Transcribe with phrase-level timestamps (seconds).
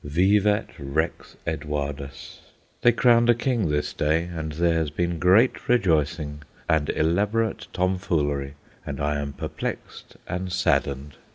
[0.03, 2.39] Vivat Rex Eduardus!
[2.81, 8.55] They crowned a king this day, and there has been great rejoicing and elaborate tomfoolery,
[8.83, 11.17] and I am perplexed and saddened.